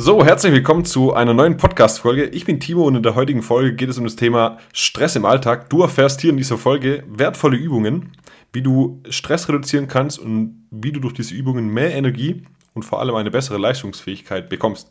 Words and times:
So, 0.00 0.24
herzlich 0.24 0.52
willkommen 0.52 0.84
zu 0.84 1.12
einer 1.12 1.34
neuen 1.34 1.56
Podcast-Folge. 1.56 2.26
Ich 2.26 2.44
bin 2.44 2.60
Timo 2.60 2.84
und 2.84 2.94
in 2.94 3.02
der 3.02 3.16
heutigen 3.16 3.42
Folge 3.42 3.74
geht 3.74 3.88
es 3.88 3.98
um 3.98 4.04
das 4.04 4.14
Thema 4.14 4.58
Stress 4.72 5.16
im 5.16 5.24
Alltag. 5.24 5.70
Du 5.70 5.82
erfährst 5.82 6.20
hier 6.20 6.30
in 6.30 6.36
dieser 6.36 6.56
Folge 6.56 7.02
wertvolle 7.08 7.56
Übungen, 7.56 8.12
wie 8.52 8.62
du 8.62 9.02
Stress 9.10 9.48
reduzieren 9.48 9.88
kannst 9.88 10.20
und 10.20 10.68
wie 10.70 10.92
du 10.92 11.00
durch 11.00 11.14
diese 11.14 11.34
Übungen 11.34 11.74
mehr 11.74 11.96
Energie 11.96 12.44
und 12.74 12.84
vor 12.84 13.00
allem 13.00 13.16
eine 13.16 13.32
bessere 13.32 13.58
Leistungsfähigkeit 13.58 14.48
bekommst. 14.48 14.88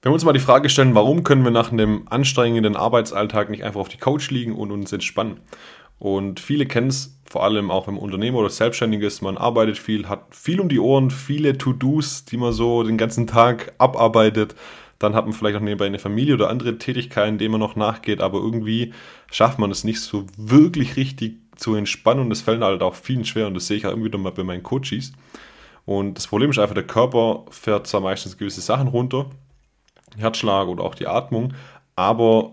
Wenn 0.00 0.10
wir 0.10 0.14
uns 0.14 0.24
mal 0.24 0.32
die 0.32 0.38
Frage 0.38 0.68
stellen, 0.68 0.94
warum 0.94 1.24
können 1.24 1.42
wir 1.42 1.50
nach 1.50 1.72
einem 1.72 2.06
anstrengenden 2.08 2.76
Arbeitsalltag 2.76 3.50
nicht 3.50 3.64
einfach 3.64 3.80
auf 3.80 3.88
die 3.88 3.98
Couch 3.98 4.30
liegen 4.30 4.54
und 4.54 4.70
uns 4.70 4.92
entspannen? 4.92 5.40
Und 5.98 6.40
viele 6.40 6.66
kennen 6.66 6.88
es, 6.88 7.18
vor 7.24 7.44
allem 7.44 7.70
auch 7.70 7.86
wenn 7.86 7.94
man 7.94 8.02
Unternehmer 8.02 8.38
oder 8.38 8.50
Selbstständig 8.50 9.00
ist, 9.02 9.22
man 9.22 9.38
arbeitet 9.38 9.78
viel, 9.78 10.08
hat 10.08 10.34
viel 10.34 10.60
um 10.60 10.68
die 10.68 10.78
Ohren, 10.78 11.10
viele 11.10 11.56
To-Dos, 11.56 12.24
die 12.24 12.36
man 12.36 12.52
so 12.52 12.82
den 12.82 12.98
ganzen 12.98 13.26
Tag 13.26 13.72
abarbeitet. 13.78 14.54
Dann 14.98 15.14
hat 15.14 15.24
man 15.24 15.34
vielleicht 15.34 15.56
auch 15.56 15.60
nebenbei 15.60 15.86
eine 15.86 15.98
Familie 15.98 16.34
oder 16.34 16.50
andere 16.50 16.78
Tätigkeiten, 16.78 17.38
denen 17.38 17.52
man 17.52 17.60
noch 17.60 17.76
nachgeht, 17.76 18.20
aber 18.20 18.38
irgendwie 18.38 18.92
schafft 19.30 19.58
man 19.58 19.70
es 19.70 19.84
nicht 19.84 20.00
so 20.00 20.26
wirklich 20.36 20.96
richtig 20.96 21.38
zu 21.56 21.74
entspannen. 21.74 22.22
Und 22.24 22.30
das 22.30 22.40
fällt 22.40 22.62
halt 22.62 22.82
auch 22.82 22.94
vielen 22.94 23.24
schwer. 23.24 23.46
Und 23.46 23.54
das 23.54 23.66
sehe 23.66 23.76
ich 23.76 23.86
auch 23.86 23.92
immer 23.92 24.04
wieder 24.04 24.18
mal 24.18 24.32
bei 24.32 24.44
meinen 24.44 24.62
Coaches. 24.62 25.12
Und 25.84 26.16
das 26.16 26.26
Problem 26.26 26.50
ist 26.50 26.58
einfach, 26.58 26.74
der 26.74 26.86
Körper 26.86 27.44
fährt 27.50 27.86
zwar 27.86 28.00
meistens 28.00 28.38
gewisse 28.38 28.60
Sachen 28.60 28.88
runter, 28.88 29.26
Herzschlag 30.16 30.68
oder 30.68 30.84
auch 30.84 30.94
die 30.94 31.06
Atmung, 31.06 31.52
aber 31.96 32.52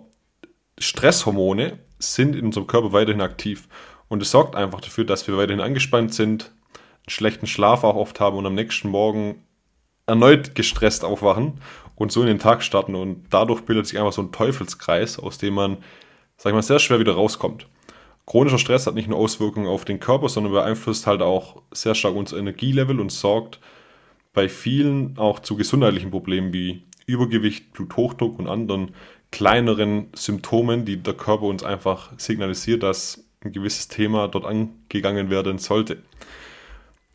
Stresshormone 0.77 1.79
sind 2.01 2.35
in 2.35 2.45
unserem 2.45 2.67
Körper 2.67 2.91
weiterhin 2.91 3.21
aktiv. 3.21 3.67
Und 4.07 4.21
es 4.21 4.31
sorgt 4.31 4.55
einfach 4.55 4.81
dafür, 4.81 5.05
dass 5.05 5.27
wir 5.27 5.37
weiterhin 5.37 5.61
angespannt 5.61 6.13
sind, 6.13 6.51
einen 6.73 7.09
schlechten 7.09 7.47
Schlaf 7.47 7.83
auch 7.83 7.95
oft 7.95 8.19
haben 8.19 8.37
und 8.37 8.45
am 8.45 8.55
nächsten 8.55 8.89
Morgen 8.89 9.43
erneut 10.05 10.55
gestresst 10.55 11.05
aufwachen 11.05 11.61
und 11.95 12.11
so 12.11 12.21
in 12.21 12.27
den 12.27 12.39
Tag 12.39 12.63
starten. 12.63 12.95
Und 12.95 13.25
dadurch 13.29 13.61
bildet 13.61 13.87
sich 13.87 13.97
einfach 13.97 14.13
so 14.13 14.21
ein 14.21 14.31
Teufelskreis, 14.31 15.19
aus 15.19 15.37
dem 15.37 15.53
man, 15.53 15.77
sag 16.37 16.51
ich 16.51 16.55
mal, 16.55 16.61
sehr 16.61 16.79
schwer 16.79 16.99
wieder 16.99 17.13
rauskommt. 17.13 17.67
Chronischer 18.25 18.59
Stress 18.59 18.87
hat 18.87 18.95
nicht 18.95 19.07
nur 19.07 19.17
Auswirkungen 19.17 19.67
auf 19.67 19.85
den 19.85 19.99
Körper, 19.99 20.29
sondern 20.29 20.53
beeinflusst 20.53 21.07
halt 21.07 21.21
auch 21.21 21.61
sehr 21.71 21.95
stark 21.95 22.15
unser 22.15 22.37
Energielevel 22.37 22.99
und 22.99 23.11
sorgt 23.11 23.59
bei 24.33 24.47
vielen 24.47 25.17
auch 25.17 25.39
zu 25.39 25.55
gesundheitlichen 25.55 26.11
Problemen 26.11 26.53
wie 26.53 26.83
Übergewicht, 27.05 27.73
Bluthochdruck 27.73 28.39
und 28.39 28.47
anderen 28.47 28.95
kleineren 29.31 30.07
Symptomen, 30.13 30.85
die 30.85 30.97
der 30.97 31.13
Körper 31.13 31.43
uns 31.43 31.63
einfach 31.63 32.11
signalisiert, 32.17 32.83
dass 32.83 33.23
ein 33.43 33.51
gewisses 33.51 33.87
Thema 33.87 34.27
dort 34.27 34.45
angegangen 34.45 35.29
werden 35.29 35.57
sollte. 35.57 35.97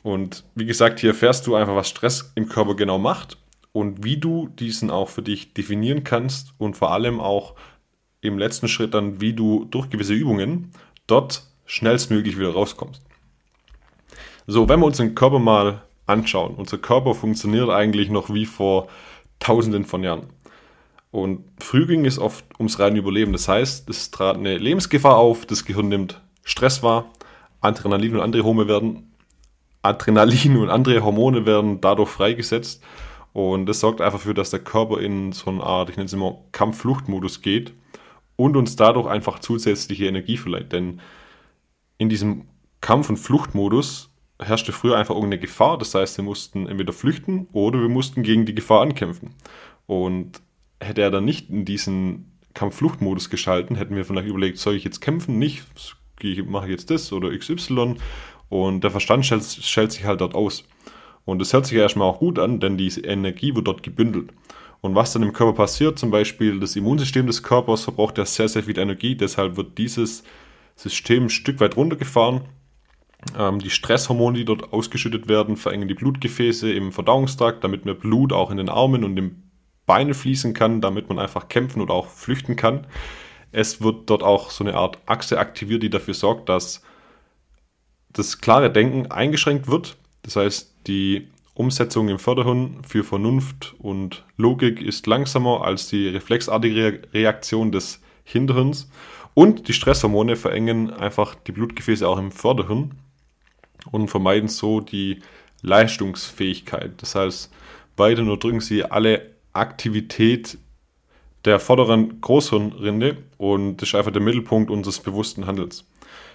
Und 0.02 0.44
wie 0.54 0.66
gesagt, 0.66 1.00
hier 1.00 1.10
erfährst 1.10 1.46
du 1.46 1.54
einfach, 1.54 1.74
was 1.74 1.88
Stress 1.88 2.32
im 2.34 2.48
Körper 2.48 2.74
genau 2.74 2.98
macht 2.98 3.38
und 3.72 4.04
wie 4.04 4.16
du 4.16 4.48
diesen 4.48 4.90
auch 4.90 5.08
für 5.08 5.22
dich 5.22 5.52
definieren 5.52 6.04
kannst 6.04 6.54
und 6.58 6.76
vor 6.76 6.92
allem 6.92 7.20
auch 7.20 7.54
im 8.20 8.38
letzten 8.38 8.68
Schritt 8.68 8.94
dann, 8.94 9.20
wie 9.20 9.32
du 9.32 9.64
durch 9.66 9.90
gewisse 9.90 10.14
Übungen 10.14 10.72
dort 11.06 11.42
schnellstmöglich 11.66 12.38
wieder 12.38 12.52
rauskommst. 12.52 13.02
So, 14.46 14.68
wenn 14.68 14.80
wir 14.80 14.86
uns 14.86 14.96
den 14.96 15.14
Körper 15.14 15.40
mal 15.40 15.82
anschauen, 16.06 16.54
unser 16.54 16.78
Körper 16.78 17.14
funktioniert 17.14 17.68
eigentlich 17.68 18.08
noch 18.08 18.32
wie 18.32 18.46
vor 18.46 18.88
tausenden 19.40 19.84
von 19.84 20.02
Jahren. 20.02 20.28
Und 21.16 21.44
früh 21.58 21.86
ging 21.86 22.04
es 22.04 22.18
oft 22.18 22.44
ums 22.58 22.78
reine 22.78 22.98
Überleben. 22.98 23.32
Das 23.32 23.48
heißt, 23.48 23.88
es 23.88 24.10
trat 24.10 24.36
eine 24.36 24.58
Lebensgefahr 24.58 25.16
auf, 25.16 25.46
das 25.46 25.64
Gehirn 25.64 25.88
nimmt 25.88 26.20
Stress 26.44 26.82
wahr, 26.82 27.10
Adrenalin 27.62 28.16
und 28.16 28.20
andere 28.20 28.44
Hormone 28.44 28.68
werden, 28.68 29.14
Adrenalin 29.80 30.58
und 30.58 30.68
andere 30.68 31.02
Hormone 31.02 31.46
werden 31.46 31.80
dadurch 31.80 32.10
freigesetzt. 32.10 32.84
Und 33.32 33.64
das 33.64 33.80
sorgt 33.80 34.02
einfach 34.02 34.18
dafür, 34.18 34.34
dass 34.34 34.50
der 34.50 34.60
Körper 34.60 35.00
in 35.00 35.32
so 35.32 35.48
eine 35.48 35.62
Art, 35.62 35.88
ich 35.88 35.96
nenne 35.96 36.04
es 36.04 36.12
immer 36.12 36.36
Kampf-Flucht-Modus 36.52 37.40
geht 37.40 37.72
und 38.36 38.54
uns 38.54 38.76
dadurch 38.76 39.06
einfach 39.06 39.38
zusätzliche 39.38 40.08
Energie 40.08 40.36
verleiht. 40.36 40.70
Denn 40.74 41.00
in 41.96 42.10
diesem 42.10 42.44
Kampf- 42.82 43.08
und 43.08 43.16
Fluchtmodus 43.16 44.10
herrschte 44.38 44.72
früher 44.72 44.98
einfach 44.98 45.14
irgendeine 45.14 45.40
Gefahr. 45.40 45.78
Das 45.78 45.94
heißt, 45.94 46.18
wir 46.18 46.24
mussten 46.24 46.66
entweder 46.66 46.92
flüchten 46.92 47.48
oder 47.54 47.80
wir 47.80 47.88
mussten 47.88 48.22
gegen 48.22 48.44
die 48.44 48.54
Gefahr 48.54 48.82
ankämpfen. 48.82 49.34
Und 49.86 50.42
hätte 50.80 51.02
er 51.02 51.10
dann 51.10 51.24
nicht 51.24 51.50
in 51.50 51.64
diesen 51.64 52.38
Kampffluchtmodus 52.54 53.30
geschalten, 53.30 53.76
hätten 53.76 53.96
wir 53.96 54.04
vielleicht 54.04 54.28
überlegt, 54.28 54.58
soll 54.58 54.74
ich 54.74 54.84
jetzt 54.84 55.00
kämpfen, 55.00 55.38
nicht, 55.38 55.64
mache 56.46 56.66
ich 56.66 56.72
jetzt 56.72 56.90
das 56.90 57.12
oder 57.12 57.36
XY 57.36 57.96
und 58.48 58.82
der 58.82 58.90
Verstand 58.90 59.26
schält, 59.26 59.44
schält 59.44 59.92
sich 59.92 60.04
halt 60.04 60.20
dort 60.20 60.34
aus. 60.34 60.64
Und 61.24 61.40
das 61.40 61.52
hört 61.52 61.66
sich 61.66 61.76
ja 61.76 61.82
erstmal 61.82 62.08
auch 62.08 62.20
gut 62.20 62.38
an, 62.38 62.60
denn 62.60 62.78
diese 62.78 63.00
Energie 63.00 63.54
wird 63.54 63.66
dort 63.66 63.82
gebündelt. 63.82 64.32
Und 64.80 64.94
was 64.94 65.12
dann 65.12 65.22
im 65.22 65.32
Körper 65.32 65.54
passiert, 65.54 65.98
zum 65.98 66.10
Beispiel 66.10 66.60
das 66.60 66.76
Immunsystem 66.76 67.26
des 67.26 67.42
Körpers 67.42 67.82
verbraucht 67.82 68.18
ja 68.18 68.24
sehr, 68.24 68.48
sehr 68.48 68.62
viel 68.62 68.78
Energie, 68.78 69.16
deshalb 69.16 69.56
wird 69.56 69.76
dieses 69.78 70.22
System 70.76 71.24
ein 71.24 71.30
Stück 71.30 71.60
weit 71.60 71.76
runtergefahren. 71.76 72.42
Ähm, 73.36 73.58
die 73.58 73.70
Stresshormone, 73.70 74.38
die 74.38 74.44
dort 74.44 74.72
ausgeschüttet 74.72 75.28
werden, 75.28 75.56
verengen 75.56 75.88
die 75.88 75.94
Blutgefäße 75.94 76.72
im 76.72 76.92
Verdauungstrakt, 76.92 77.64
damit 77.64 77.84
mehr 77.84 77.94
Blut 77.94 78.32
auch 78.32 78.50
in 78.50 78.58
den 78.58 78.68
Armen 78.68 79.02
und 79.02 79.16
im 79.16 79.42
Beine 79.86 80.14
fließen 80.14 80.52
kann, 80.52 80.80
damit 80.80 81.08
man 81.08 81.18
einfach 81.18 81.48
kämpfen 81.48 81.80
oder 81.80 81.94
auch 81.94 82.08
flüchten 82.08 82.56
kann. 82.56 82.86
Es 83.52 83.80
wird 83.80 84.10
dort 84.10 84.22
auch 84.22 84.50
so 84.50 84.64
eine 84.64 84.74
Art 84.74 84.98
Achse 85.06 85.38
aktiviert, 85.38 85.82
die 85.82 85.90
dafür 85.90 86.14
sorgt, 86.14 86.48
dass 86.48 86.82
das 88.12 88.40
klare 88.40 88.70
Denken 88.70 89.10
eingeschränkt 89.10 89.68
wird. 89.68 89.96
Das 90.22 90.36
heißt, 90.36 90.74
die 90.86 91.28
Umsetzung 91.54 92.08
im 92.08 92.18
Vorderhirn 92.18 92.82
für 92.86 93.04
Vernunft 93.04 93.74
und 93.78 94.24
Logik 94.36 94.82
ist 94.82 95.06
langsamer 95.06 95.62
als 95.64 95.88
die 95.88 96.08
reflexartige 96.08 97.02
Reaktion 97.14 97.72
des 97.72 98.02
Hinterhirns. 98.24 98.90
Und 99.34 99.68
die 99.68 99.72
Stresshormone 99.72 100.36
verengen 100.36 100.92
einfach 100.92 101.34
die 101.34 101.52
Blutgefäße 101.52 102.06
auch 102.06 102.18
im 102.18 102.32
Vorderhirn 102.32 102.92
und 103.90 104.08
vermeiden 104.08 104.48
so 104.48 104.80
die 104.80 105.20
Leistungsfähigkeit. 105.62 106.92
Das 106.98 107.14
heißt, 107.14 107.52
weiter 107.96 108.22
nur 108.22 108.38
drücken 108.38 108.60
sie 108.60 108.84
alle 108.84 109.35
Aktivität 109.56 110.58
der 111.44 111.60
vorderen 111.60 112.20
Großhirnrinde 112.20 113.18
und 113.38 113.76
das 113.76 113.90
ist 113.90 113.94
einfach 113.94 114.12
der 114.12 114.22
Mittelpunkt 114.22 114.70
unseres 114.70 115.00
bewussten 115.00 115.46
Handels. 115.46 115.84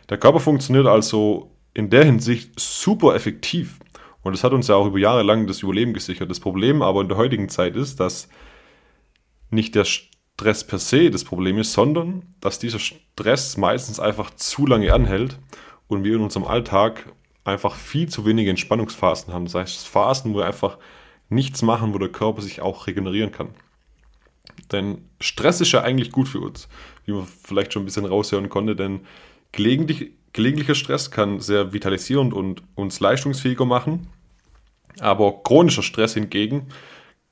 Der 0.09 0.17
Körper 0.17 0.39
funktioniert 0.39 0.87
also 0.87 1.51
in 1.73 1.89
der 1.89 2.05
Hinsicht 2.05 2.59
super 2.59 3.15
effektiv 3.15 3.79
und 4.23 4.33
das 4.33 4.43
hat 4.43 4.53
uns 4.53 4.67
ja 4.67 4.75
auch 4.75 4.87
über 4.87 4.99
Jahre 4.99 5.23
lang 5.23 5.47
das 5.47 5.63
Überleben 5.63 5.93
gesichert. 5.93 6.29
Das 6.29 6.39
Problem 6.39 6.81
aber 6.81 7.01
in 7.01 7.09
der 7.09 7.17
heutigen 7.17 7.49
Zeit 7.49 7.75
ist, 7.75 7.99
dass 7.99 8.29
nicht 9.49 9.75
der 9.75 9.85
Stress 9.85 10.65
per 10.65 10.79
se 10.79 11.11
das 11.11 11.23
Problem 11.23 11.57
ist, 11.57 11.73
sondern 11.73 12.23
dass 12.39 12.59
dieser 12.59 12.79
Stress 12.79 13.57
meistens 13.57 13.99
einfach 13.99 14.31
zu 14.35 14.65
lange 14.65 14.93
anhält 14.93 15.37
und 15.87 16.03
wir 16.03 16.15
in 16.15 16.21
unserem 16.21 16.45
Alltag 16.45 17.13
einfach 17.43 17.75
viel 17.75 18.07
zu 18.07 18.25
wenige 18.25 18.49
Entspannungsphasen 18.49 19.33
haben. 19.33 19.45
Das 19.45 19.55
heißt, 19.55 19.87
Phasen, 19.87 20.33
wo 20.33 20.37
wir 20.37 20.45
einfach 20.45 20.77
nichts 21.31 21.61
machen, 21.61 21.93
wo 21.93 21.97
der 21.97 22.09
Körper 22.09 22.41
sich 22.41 22.61
auch 22.61 22.87
regenerieren 22.87 23.31
kann. 23.31 23.49
Denn 24.71 25.09
Stress 25.19 25.61
ist 25.61 25.71
ja 25.71 25.81
eigentlich 25.81 26.11
gut 26.11 26.27
für 26.27 26.39
uns, 26.39 26.67
wie 27.05 27.13
man 27.13 27.25
vielleicht 27.25 27.73
schon 27.73 27.83
ein 27.83 27.85
bisschen 27.85 28.05
raushören 28.05 28.49
konnte, 28.49 28.75
denn 28.75 29.01
gelegentlich, 29.51 30.11
gelegentlicher 30.33 30.75
Stress 30.75 31.11
kann 31.11 31.39
sehr 31.39 31.73
vitalisierend 31.73 32.33
und 32.33 32.63
uns 32.75 32.99
leistungsfähiger 32.99 33.65
machen. 33.65 34.07
Aber 34.99 35.43
chronischer 35.43 35.83
Stress 35.83 36.13
hingegen 36.13 36.67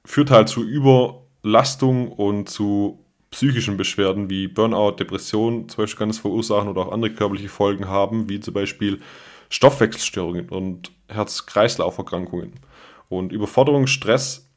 führt 0.06 0.32
halt 0.32 0.50
zu 0.50 0.64
Überlastung 0.64 2.12
und 2.12 2.50
zu 2.50 3.04
psychischen 3.32 3.78
Beschwerden 3.78 4.30
wie 4.30 4.48
Burnout, 4.48 4.92
Depression 4.94 5.70
zum 5.70 5.84
Beispiel 5.84 6.00
kann 6.00 6.10
es 6.10 6.20
verursachen 6.20 6.68
oder 6.68 6.82
auch 6.82 6.92
andere 6.92 7.14
körperliche 7.14 7.50
Folgen 7.50 7.88
haben, 7.88 8.28
wie 8.28 8.40
zum 8.40 8.54
Beispiel 8.54 9.02
Stoffwechselstörungen 9.50 10.50
und 10.50 10.92
Herz-Kreislauf-Erkrankungen. 11.10 12.54
Und 13.10 13.32
Überforderung, 13.32 13.88
Stress 13.88 14.48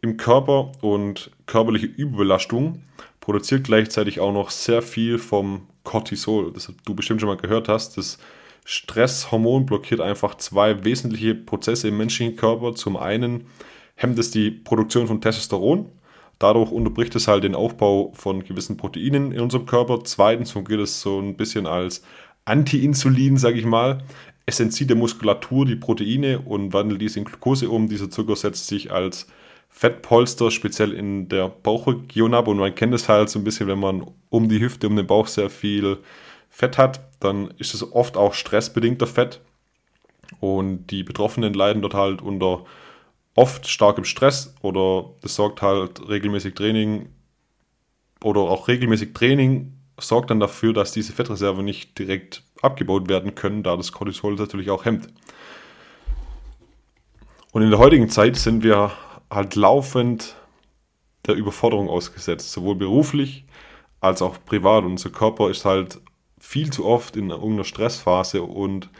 im 0.00 0.16
Körper 0.16 0.72
und 0.80 1.30
körperliche 1.46 1.86
Überbelastung 1.86 2.82
produziert 3.20 3.64
gleichzeitig 3.64 4.20
auch 4.20 4.32
noch 4.32 4.50
sehr 4.50 4.80
viel 4.80 5.18
vom 5.18 5.68
Cortisol, 5.84 6.52
das 6.52 6.72
du 6.84 6.94
bestimmt 6.94 7.20
schon 7.20 7.28
mal 7.28 7.36
gehört 7.36 7.68
hast. 7.68 7.98
Das 7.98 8.18
Stresshormon 8.64 9.66
blockiert 9.66 10.00
einfach 10.00 10.36
zwei 10.36 10.84
wesentliche 10.84 11.34
Prozesse 11.34 11.88
im 11.88 11.96
menschlichen 11.98 12.36
Körper. 12.36 12.74
Zum 12.74 12.96
einen 12.96 13.46
hemmt 13.94 14.18
es 14.18 14.30
die 14.30 14.50
Produktion 14.50 15.06
von 15.06 15.20
Testosteron. 15.20 15.90
Dadurch 16.38 16.70
unterbricht 16.70 17.14
es 17.16 17.26
halt 17.26 17.44
den 17.44 17.54
Aufbau 17.54 18.12
von 18.14 18.44
gewissen 18.44 18.76
Proteinen 18.76 19.32
in 19.32 19.40
unserem 19.40 19.66
Körper. 19.66 20.04
Zweitens 20.04 20.52
fungiert 20.52 20.80
es 20.80 21.00
so 21.00 21.18
ein 21.18 21.36
bisschen 21.36 21.66
als 21.66 22.02
Anti-Insulin, 22.44 23.36
sage 23.36 23.58
ich 23.58 23.64
mal. 23.64 24.02
Es 24.48 24.56
Muskulatur 24.94 25.66
die 25.66 25.76
Proteine 25.76 26.38
und 26.38 26.72
wandelt 26.72 27.02
diese 27.02 27.18
in 27.18 27.26
Glucose 27.26 27.68
um. 27.68 27.86
Dieser 27.86 28.08
Zucker 28.08 28.34
setzt 28.34 28.66
sich 28.66 28.90
als 28.90 29.26
Fettpolster 29.68 30.50
speziell 30.50 30.94
in 30.94 31.28
der 31.28 31.50
Bauchregion 31.50 32.32
ab 32.32 32.48
und 32.48 32.56
man 32.56 32.74
kennt 32.74 32.94
es 32.94 33.10
halt 33.10 33.28
so 33.28 33.38
ein 33.38 33.44
bisschen, 33.44 33.66
wenn 33.66 33.78
man 33.78 34.10
um 34.30 34.48
die 34.48 34.58
Hüfte, 34.58 34.86
um 34.86 34.96
den 34.96 35.06
Bauch 35.06 35.26
sehr 35.26 35.50
viel 35.50 35.98
Fett 36.48 36.78
hat, 36.78 37.00
dann 37.20 37.50
ist 37.58 37.74
es 37.74 37.92
oft 37.92 38.16
auch 38.16 38.32
stressbedingter 38.32 39.06
Fett 39.06 39.42
und 40.40 40.86
die 40.86 41.02
Betroffenen 41.02 41.52
leiden 41.52 41.82
dort 41.82 41.92
halt 41.92 42.22
unter 42.22 42.64
oft 43.34 43.68
stark 43.68 43.98
im 43.98 44.04
Stress 44.04 44.54
oder 44.62 45.10
das 45.20 45.34
sorgt 45.34 45.60
halt 45.60 46.08
regelmäßig 46.08 46.54
Training 46.54 47.10
oder 48.24 48.40
auch 48.40 48.66
regelmäßig 48.66 49.12
Training 49.12 49.74
sorgt 50.00 50.30
dann 50.30 50.40
dafür, 50.40 50.72
dass 50.72 50.92
diese 50.92 51.12
Fettreserven 51.12 51.66
nicht 51.66 51.98
direkt 51.98 52.44
abgebaut 52.62 53.08
werden 53.08 53.34
können, 53.34 53.62
da 53.62 53.76
das 53.76 53.92
Cortisol 53.92 54.34
natürlich 54.34 54.70
auch 54.70 54.84
hemmt. 54.84 55.08
Und 57.52 57.62
in 57.62 57.70
der 57.70 57.78
heutigen 57.78 58.08
Zeit 58.08 58.36
sind 58.36 58.62
wir 58.62 58.92
halt 59.30 59.54
laufend 59.54 60.36
der 61.26 61.34
Überforderung 61.34 61.88
ausgesetzt, 61.88 62.52
sowohl 62.52 62.76
beruflich 62.76 63.44
als 64.00 64.22
auch 64.22 64.36
privat. 64.44 64.84
Unser 64.84 65.10
Körper 65.10 65.50
ist 65.50 65.64
halt 65.64 66.00
viel 66.38 66.70
zu 66.70 66.84
oft 66.84 67.16
in 67.16 67.30
irgendeiner 67.30 67.64
Stressphase 67.64 68.42
und 68.42 68.90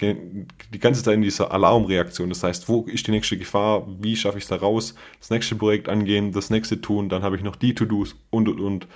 die 0.00 0.78
ganze 0.78 1.02
Zeit 1.02 1.14
in 1.14 1.22
dieser 1.22 1.52
Alarmreaktion. 1.52 2.30
Das 2.30 2.42
heißt, 2.42 2.68
wo 2.68 2.84
ist 2.84 3.06
die 3.06 3.10
nächste 3.10 3.36
Gefahr? 3.36 3.86
Wie 4.00 4.16
schaffe 4.16 4.38
ich 4.38 4.44
es 4.44 4.48
da 4.48 4.56
raus? 4.56 4.94
Das 5.18 5.28
nächste 5.28 5.56
Projekt 5.56 5.88
angehen, 5.88 6.32
das 6.32 6.48
nächste 6.48 6.80
tun, 6.80 7.08
dann 7.10 7.22
habe 7.22 7.36
ich 7.36 7.42
noch 7.42 7.56
die 7.56 7.74
To-Dos 7.74 8.16
und 8.30 8.48
und 8.48 8.60
und. 8.60 8.86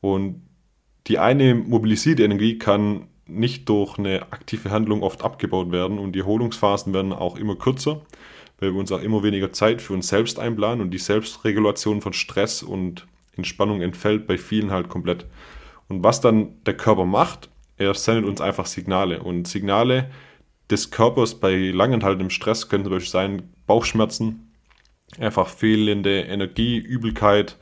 Und 0.00 0.42
die 1.08 1.18
eine 1.18 1.54
mobilisierte 1.54 2.22
Energie 2.22 2.58
kann 2.58 3.08
nicht 3.26 3.68
durch 3.68 3.98
eine 3.98 4.22
aktive 4.32 4.70
Handlung 4.70 5.02
oft 5.02 5.22
abgebaut 5.22 5.72
werden 5.72 5.98
und 5.98 6.12
die 6.12 6.20
Erholungsphasen 6.20 6.92
werden 6.92 7.12
auch 7.12 7.36
immer 7.36 7.56
kürzer, 7.56 8.02
weil 8.58 8.72
wir 8.72 8.80
uns 8.80 8.92
auch 8.92 9.02
immer 9.02 9.22
weniger 9.22 9.52
Zeit 9.52 9.80
für 9.80 9.92
uns 9.94 10.08
selbst 10.08 10.38
einplanen 10.38 10.80
und 10.80 10.90
die 10.90 10.98
Selbstregulation 10.98 12.00
von 12.00 12.12
Stress 12.12 12.62
und 12.62 13.06
Entspannung 13.36 13.80
entfällt 13.80 14.26
bei 14.26 14.38
vielen 14.38 14.70
halt 14.70 14.88
komplett. 14.88 15.26
Und 15.88 16.04
was 16.04 16.20
dann 16.20 16.62
der 16.64 16.76
Körper 16.76 17.04
macht, 17.04 17.48
er 17.76 17.94
sendet 17.94 18.24
uns 18.24 18.40
einfach 18.40 18.66
Signale 18.66 19.22
und 19.22 19.48
Signale 19.48 20.10
des 20.70 20.90
Körpers 20.90 21.34
bei 21.34 21.70
langanhaltendem 21.70 22.30
Stress 22.30 22.68
können 22.68 22.84
zum 22.84 22.92
Beispiel 22.92 23.10
sein 23.10 23.52
Bauchschmerzen, 23.66 24.52
einfach 25.18 25.48
fehlende 25.48 26.20
Energie, 26.20 26.78
Übelkeit, 26.78 27.58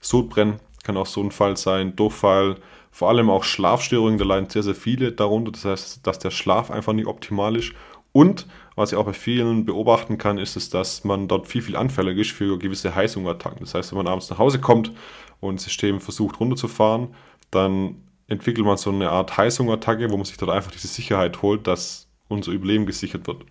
Sodbrennen 0.00 0.60
kann 0.84 0.96
auch 0.96 1.06
so 1.06 1.22
ein 1.22 1.32
Fall 1.32 1.56
sein, 1.56 1.96
Durchfall, 1.96 2.56
vor 2.94 3.08
allem 3.08 3.28
auch 3.28 3.42
Schlafstörungen, 3.42 4.18
da 4.18 4.24
leiden 4.24 4.48
sehr, 4.48 4.62
sehr 4.62 4.76
viele 4.76 5.10
darunter. 5.10 5.50
Das 5.50 5.64
heißt, 5.64 6.06
dass 6.06 6.20
der 6.20 6.30
Schlaf 6.30 6.70
einfach 6.70 6.92
nicht 6.92 7.08
optimal 7.08 7.56
ist. 7.56 7.72
Und 8.12 8.46
was 8.76 8.92
ich 8.92 8.98
auch 8.98 9.04
bei 9.04 9.12
vielen 9.12 9.64
beobachten 9.64 10.16
kann, 10.16 10.38
ist 10.38 10.54
es, 10.54 10.70
dass 10.70 11.02
man 11.02 11.26
dort 11.26 11.48
viel, 11.48 11.60
viel 11.60 11.74
anfällig 11.74 12.16
ist 12.18 12.30
für 12.30 12.56
gewisse 12.56 12.94
Heißhungerattacken. 12.94 13.58
Das 13.62 13.74
heißt, 13.74 13.90
wenn 13.90 13.96
man 13.96 14.06
abends 14.06 14.30
nach 14.30 14.38
Hause 14.38 14.60
kommt 14.60 14.92
und 15.40 15.56
das 15.56 15.64
System 15.64 16.00
versucht 16.00 16.38
runterzufahren, 16.38 17.08
dann 17.50 17.96
entwickelt 18.28 18.64
man 18.64 18.76
so 18.76 18.90
eine 18.90 19.10
Art 19.10 19.36
Heißhungerattacke, 19.36 20.08
wo 20.12 20.16
man 20.16 20.24
sich 20.24 20.36
dort 20.36 20.52
einfach 20.52 20.70
diese 20.70 20.86
Sicherheit 20.86 21.42
holt, 21.42 21.66
dass 21.66 22.06
unser 22.28 22.52
Überleben 22.52 22.86
gesichert 22.86 23.26
wird. 23.26 23.44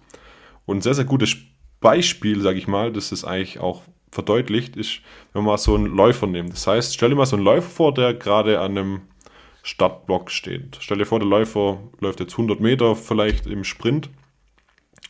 Und 0.66 0.78
ein 0.78 0.82
sehr, 0.82 0.94
sehr 0.94 1.04
gutes 1.04 1.36
Beispiel, 1.82 2.40
sage 2.40 2.60
ich 2.60 2.70
mal, 2.70 2.94
das 2.94 3.12
ist 3.12 3.26
eigentlich 3.26 3.60
auch 3.60 3.82
verdeutlicht, 4.10 4.78
ist, 4.78 5.02
wenn 5.34 5.44
man 5.44 5.52
mal 5.52 5.58
so 5.58 5.76
einen 5.76 5.88
Läufer 5.88 6.28
nimmt. 6.28 6.54
Das 6.54 6.66
heißt, 6.66 6.94
stell 6.94 7.10
dir 7.10 7.16
mal 7.16 7.26
so 7.26 7.36
einen 7.36 7.44
Läufer 7.44 7.70
vor, 7.70 7.94
der 7.94 8.14
gerade 8.14 8.62
an 8.62 8.78
einem 8.78 9.02
Startblock 9.64 10.30
steht. 10.30 10.78
Stell 10.80 11.00
dir 11.00 11.06
vor, 11.06 11.20
der 11.20 11.28
Läufer 11.28 11.80
läuft 12.00 12.20
jetzt 12.20 12.34
100 12.34 12.60
Meter 12.60 12.96
vielleicht 12.96 13.48
im 13.48 13.64
Sprint 13.64 14.10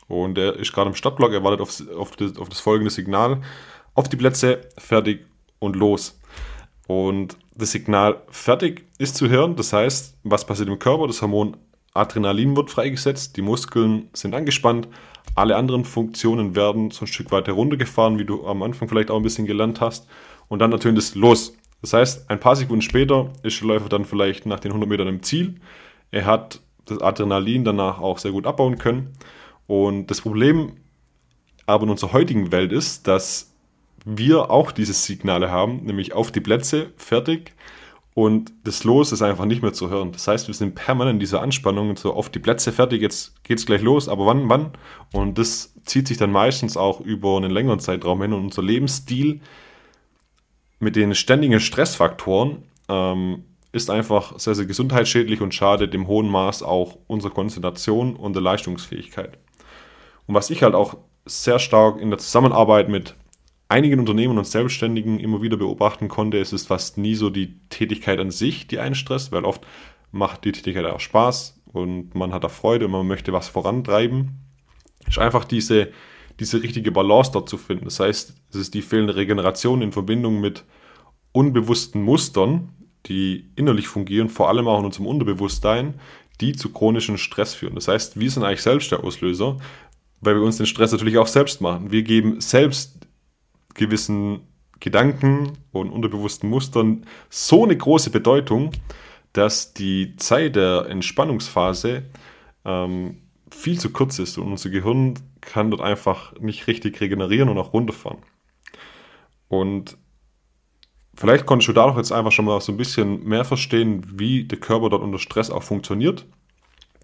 und 0.08 0.38
er 0.38 0.56
ist 0.56 0.72
gerade 0.72 0.88
im 0.88 0.94
Startblock, 0.94 1.32
er 1.32 1.44
wartet 1.44 1.60
auf, 1.60 1.82
auf, 1.96 2.16
das, 2.16 2.38
auf 2.38 2.48
das 2.48 2.60
folgende 2.60 2.90
Signal. 2.90 3.42
Auf 3.94 4.08
die 4.08 4.16
Plätze, 4.16 4.62
fertig 4.78 5.26
und 5.58 5.76
los. 5.76 6.18
Und 6.86 7.36
das 7.54 7.72
Signal 7.72 8.22
fertig 8.28 8.84
ist 8.98 9.16
zu 9.16 9.28
hören, 9.28 9.56
das 9.56 9.72
heißt, 9.72 10.18
was 10.24 10.46
passiert 10.46 10.68
im 10.68 10.78
Körper? 10.78 11.06
Das 11.06 11.22
Hormon 11.22 11.56
Adrenalin 11.94 12.56
wird 12.56 12.70
freigesetzt, 12.70 13.36
die 13.36 13.42
Muskeln 13.42 14.08
sind 14.12 14.34
angespannt, 14.34 14.88
alle 15.34 15.56
anderen 15.56 15.84
Funktionen 15.84 16.54
werden 16.54 16.90
so 16.90 17.04
ein 17.04 17.08
Stück 17.08 17.32
weiter 17.32 17.52
runtergefahren, 17.52 18.18
wie 18.18 18.24
du 18.24 18.46
am 18.46 18.62
Anfang 18.62 18.88
vielleicht 18.88 19.10
auch 19.10 19.16
ein 19.16 19.22
bisschen 19.22 19.46
gelernt 19.46 19.80
hast. 19.80 20.06
Und 20.48 20.60
dann 20.60 20.70
natürlich 20.70 20.96
das 20.96 21.14
Los. 21.14 21.56
Das 21.84 21.92
heißt, 21.92 22.30
ein 22.30 22.40
paar 22.40 22.56
Sekunden 22.56 22.80
später 22.80 23.30
ist 23.42 23.60
der 23.60 23.68
Läufer 23.68 23.90
dann 23.90 24.06
vielleicht 24.06 24.46
nach 24.46 24.58
den 24.58 24.70
100 24.70 24.88
Metern 24.88 25.06
im 25.06 25.22
Ziel. 25.22 25.56
Er 26.10 26.24
hat 26.24 26.62
das 26.86 27.02
Adrenalin 27.02 27.62
danach 27.62 28.00
auch 28.00 28.16
sehr 28.16 28.32
gut 28.32 28.46
abbauen 28.46 28.78
können. 28.78 29.12
Und 29.66 30.06
das 30.06 30.22
Problem 30.22 30.78
aber 31.66 31.84
in 31.84 31.90
unserer 31.90 32.14
heutigen 32.14 32.52
Welt 32.52 32.72
ist, 32.72 33.06
dass 33.06 33.52
wir 34.06 34.50
auch 34.50 34.72
diese 34.72 34.94
Signale 34.94 35.50
haben, 35.50 35.84
nämlich 35.84 36.14
auf 36.14 36.32
die 36.32 36.40
Plätze, 36.40 36.90
fertig. 36.96 37.52
Und 38.14 38.50
das 38.64 38.84
Los 38.84 39.12
ist 39.12 39.20
einfach 39.20 39.44
nicht 39.44 39.60
mehr 39.60 39.74
zu 39.74 39.90
hören. 39.90 40.10
Das 40.12 40.26
heißt, 40.26 40.46
wir 40.46 40.54
sind 40.54 40.74
permanent 40.74 41.16
in 41.16 41.20
dieser 41.20 41.42
Anspannung, 41.42 41.98
so 41.98 42.14
auf 42.14 42.30
die 42.30 42.38
Plätze 42.38 42.72
fertig, 42.72 43.02
jetzt 43.02 43.44
geht's 43.44 43.66
gleich 43.66 43.82
los, 43.82 44.08
aber 44.08 44.24
wann, 44.24 44.48
wann? 44.48 44.70
Und 45.12 45.36
das 45.36 45.74
zieht 45.84 46.08
sich 46.08 46.16
dann 46.16 46.32
meistens 46.32 46.78
auch 46.78 47.02
über 47.02 47.36
einen 47.36 47.50
längeren 47.50 47.78
Zeitraum 47.78 48.22
hin 48.22 48.32
und 48.32 48.44
unser 48.44 48.62
Lebensstil 48.62 49.42
mit 50.84 50.96
den 50.96 51.14
ständigen 51.14 51.60
Stressfaktoren 51.60 52.64
ähm, 52.88 53.44
ist 53.72 53.90
einfach 53.90 54.38
sehr, 54.38 54.54
sehr 54.54 54.66
gesundheitsschädlich 54.66 55.40
und 55.40 55.54
schadet 55.54 55.94
im 55.94 56.06
hohen 56.06 56.28
Maß 56.28 56.62
auch 56.62 56.98
unserer 57.08 57.32
Konzentration 57.32 58.14
und 58.14 58.34
der 58.34 58.42
Leistungsfähigkeit. 58.42 59.38
Und 60.26 60.34
was 60.34 60.50
ich 60.50 60.62
halt 60.62 60.74
auch 60.74 60.96
sehr 61.26 61.58
stark 61.58 62.00
in 62.00 62.10
der 62.10 62.18
Zusammenarbeit 62.18 62.88
mit 62.88 63.16
einigen 63.68 63.98
Unternehmen 63.98 64.38
und 64.38 64.46
Selbstständigen 64.46 65.18
immer 65.18 65.42
wieder 65.42 65.56
beobachten 65.56 66.08
konnte, 66.08 66.38
ist 66.38 66.52
es 66.52 66.66
fast 66.66 66.98
nie 66.98 67.14
so 67.14 67.30
die 67.30 67.58
Tätigkeit 67.70 68.20
an 68.20 68.30
sich, 68.30 68.68
die 68.68 68.78
einen 68.78 68.94
stresst, 68.94 69.32
weil 69.32 69.44
oft 69.44 69.66
macht 70.12 70.44
die 70.44 70.52
Tätigkeit 70.52 70.86
auch 70.86 71.00
Spaß 71.00 71.60
und 71.72 72.14
man 72.14 72.32
hat 72.32 72.44
da 72.44 72.48
Freude 72.48 72.84
und 72.86 72.92
man 72.92 73.06
möchte 73.06 73.32
was 73.32 73.48
vorantreiben. 73.48 74.38
Es 75.00 75.16
ist 75.16 75.18
einfach 75.18 75.44
diese 75.44 75.88
diese 76.40 76.62
richtige 76.62 76.90
Balance 76.90 77.32
dort 77.32 77.48
zu 77.48 77.56
finden. 77.56 77.84
Das 77.84 78.00
heißt, 78.00 78.34
es 78.50 78.56
ist 78.56 78.74
die 78.74 78.82
fehlende 78.82 79.16
Regeneration 79.16 79.82
in 79.82 79.92
Verbindung 79.92 80.40
mit 80.40 80.64
unbewussten 81.32 82.02
Mustern, 82.02 82.70
die 83.06 83.50
innerlich 83.56 83.88
fungieren, 83.88 84.28
vor 84.28 84.48
allem 84.48 84.66
auch 84.66 84.78
in 84.78 84.86
unserem 84.86 85.06
Unterbewusstsein, 85.06 85.94
die 86.40 86.52
zu 86.52 86.72
chronischem 86.72 87.16
Stress 87.16 87.54
führen. 87.54 87.74
Das 87.74 87.88
heißt, 87.88 88.18
wir 88.18 88.30
sind 88.30 88.44
eigentlich 88.44 88.62
selbst 88.62 88.90
der 88.90 89.04
Auslöser, 89.04 89.58
weil 90.20 90.36
wir 90.36 90.42
uns 90.42 90.56
den 90.56 90.66
Stress 90.66 90.92
natürlich 90.92 91.18
auch 91.18 91.26
selbst 91.26 91.60
machen. 91.60 91.92
Wir 91.92 92.02
geben 92.02 92.40
selbst 92.40 93.06
gewissen 93.74 94.40
Gedanken 94.80 95.52
und 95.72 95.90
unterbewussten 95.90 96.48
Mustern 96.50 97.06
so 97.30 97.64
eine 97.64 97.76
große 97.76 98.10
Bedeutung, 98.10 98.72
dass 99.32 99.74
die 99.74 100.16
Zeit 100.16 100.56
der 100.56 100.86
Entspannungsphase 100.88 102.04
ähm, 102.64 103.18
viel 103.50 103.78
zu 103.78 103.90
kurz 103.90 104.18
ist 104.18 104.38
und 104.38 104.50
unser 104.50 104.70
Gehirn 104.70 105.14
kann 105.44 105.70
dort 105.70 105.82
einfach 105.82 106.32
nicht 106.40 106.66
richtig 106.66 107.00
regenerieren 107.00 107.48
und 107.48 107.58
auch 107.58 107.72
runterfahren. 107.72 108.18
Und 109.48 109.96
vielleicht 111.14 111.46
konntest 111.46 111.68
du 111.68 111.72
dadurch 111.72 111.96
jetzt 111.96 112.12
einfach 112.12 112.32
schon 112.32 112.44
mal 112.44 112.60
so 112.60 112.72
ein 112.72 112.76
bisschen 112.76 113.24
mehr 113.24 113.44
verstehen, 113.44 114.04
wie 114.18 114.44
der 114.44 114.58
Körper 114.58 114.90
dort 114.90 115.02
unter 115.02 115.18
Stress 115.18 115.50
auch 115.50 115.62
funktioniert. 115.62 116.26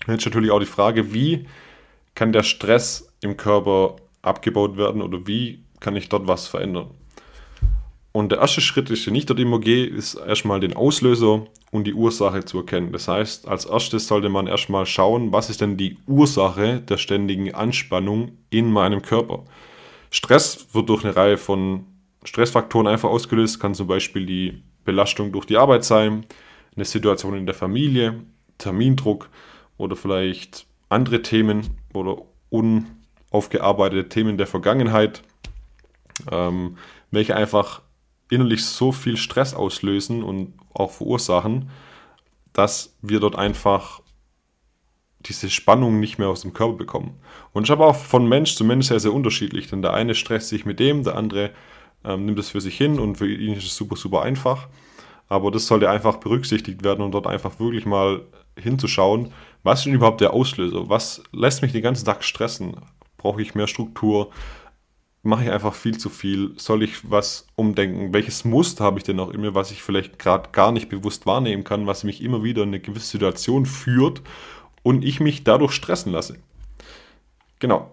Jetzt 0.07 0.25
natürlich 0.25 0.51
auch 0.51 0.61
die 0.61 0.67
Frage, 0.67 1.13
wie 1.13 1.47
kann 2.15 2.33
der 2.33 2.43
Stress 2.43 3.13
im 3.21 3.37
Körper 3.37 3.97
abgebaut 4.23 4.77
werden 4.77 5.03
oder 5.03 5.27
wie 5.27 5.65
kann 5.79 5.97
ich 5.97 6.09
dort 6.09 6.27
was 6.27 6.47
verändern? 6.47 6.91
Und 8.13 8.33
der 8.33 8.39
erste 8.39 8.61
Schritt 8.61 8.91
ist, 8.91 9.07
den 9.07 9.15
ich 9.15 9.27
dort 9.27 9.39
immer 9.39 9.61
gehe, 9.61 9.87
ist 9.87 10.15
erstmal 10.15 10.59
den 10.59 10.75
Auslöser 10.75 11.47
und 11.71 11.85
die 11.85 11.95
Ursache 11.95 12.45
zu 12.45 12.59
erkennen. 12.59 12.93
Das 12.93 13.07
heißt, 13.07 13.47
als 13.47 13.67
erstes 13.67 14.09
sollte 14.09 14.29
man 14.29 14.49
erstmal 14.49 14.85
schauen, 14.85 15.33
was 15.33 15.49
ist 15.49 15.61
denn 15.61 15.77
die 15.77 15.97
Ursache 16.07 16.81
der 16.81 16.97
ständigen 16.97 17.55
Anspannung 17.55 18.33
in 18.51 18.73
meinem 18.73 19.03
Körper. 19.03 19.45
Stress 20.11 20.67
wird 20.73 20.89
durch 20.89 21.05
eine 21.05 21.15
Reihe 21.15 21.37
von 21.37 21.85
Stressfaktoren 22.25 22.89
einfach 22.89 23.09
ausgelöst, 23.09 23.61
kann 23.61 23.75
zum 23.75 23.87
Beispiel 23.87 24.27
die 24.27 24.63
Belastung 24.85 25.31
durch 25.31 25.47
die 25.47 25.57
Arbeit 25.57 25.85
sein, 25.85 26.27
eine 26.75 26.85
Situation 26.85 27.37
in 27.37 27.47
der 27.47 27.55
Familie, 27.55 28.21
Termindruck 28.59 29.31
oder 29.79 29.95
vielleicht 29.95 30.67
andere 30.89 31.23
Themen 31.23 31.79
oder 31.95 32.17
unaufgearbeitete 32.51 34.09
Themen 34.09 34.37
der 34.37 34.49
Vergangenheit, 34.49 35.23
ähm, 36.31 36.77
welche 37.11 37.37
einfach 37.37 37.83
innerlich 38.31 38.65
so 38.65 38.93
viel 38.93 39.17
Stress 39.17 39.55
auslösen 39.55 40.23
und 40.23 40.55
auch 40.73 40.91
verursachen, 40.91 41.71
dass 42.53 42.97
wir 43.03 43.21
dort 43.21 43.37
einfach 43.37 44.01
diese 45.21 45.51
Spannung 45.51 46.01
nicht 46.01 46.19
mehr 46.19 46.29
aus 46.29 46.43
dem 46.43 46.53
Körper 46.53 46.77
bekommen. 46.77 47.21
Und 47.53 47.65
ich 47.65 47.71
habe 47.71 47.85
auch 47.85 47.97
von 47.97 48.29
Mensch 48.29 48.55
zu 48.55 48.65
Mensch 48.65 48.87
sehr, 48.87 49.01
sehr 49.01 49.13
unterschiedlich, 49.13 49.69
denn 49.69 49.83
der 49.83 49.93
eine 49.93 50.15
stresst 50.15 50.49
sich 50.49 50.65
mit 50.65 50.81
dem, 50.81 51.05
der 51.05 51.17
andere 51.17 51.51
ähm, 52.05 52.25
nimmt 52.25 52.39
es 52.39 52.51
für 52.51 52.61
sich 52.61 52.77
hin 52.77 52.99
und 52.99 53.17
für 53.17 53.31
ihn 53.31 53.55
ist 53.55 53.67
es 53.67 53.77
super, 53.77 53.97
super 53.97 54.23
einfach. 54.23 54.69
Aber 55.29 55.51
das 55.51 55.67
sollte 55.67 55.91
einfach 55.91 56.17
berücksichtigt 56.17 56.83
werden 56.83 57.03
und 57.03 57.13
dort 57.13 57.27
einfach 57.27 57.61
wirklich 57.61 57.87
mal 57.87 58.23
hinzuschauen, 58.59 59.33
was 59.63 59.81
ist 59.81 59.85
denn 59.87 59.95
überhaupt 59.95 60.21
der 60.21 60.33
Auslöser? 60.33 60.89
Was 60.89 61.23
lässt 61.33 61.63
mich 61.63 61.73
den 61.73 61.83
ganzen 61.83 62.07
Tag 62.07 62.25
stressen? 62.25 62.77
Brauche 63.19 63.43
ich 63.43 63.55
mehr 63.55 63.67
Struktur? 63.67 64.31
Mache 65.23 65.45
ich 65.45 65.51
einfach 65.51 65.75
viel 65.75 65.99
zu 65.99 66.09
viel? 66.09 66.53
Soll 66.57 66.83
ich 66.83 67.11
was 67.11 67.47
umdenken? 67.55 68.13
Welches 68.15 68.45
Muster 68.45 68.85
habe 68.85 68.99
ich 68.99 69.05
denn 69.05 69.17
noch 69.17 69.31
in 69.31 69.41
mir, 69.41 69.55
was 69.55 69.71
ich 69.71 69.83
vielleicht 69.83 70.19
gerade 70.19 70.51
gar 70.51 70.73
nicht 70.73 70.89
bewusst 70.89 71.27
wahrnehmen 71.27 71.65
kann, 71.65 71.87
was 71.87 72.05
mich 72.05 72.23
immer 72.23 72.43
wieder 72.43 72.63
in 72.63 72.71
eine 72.71 72.81
gewisse 72.81 73.07
Situation 73.07 73.67
führt 73.67 74.23
und 74.83 75.05
ich 75.05 75.21
mich 75.21 75.45
dadurch 75.45 75.73
stressen 75.73 76.13
lasse? 76.13 76.39
Genau. 77.59 77.91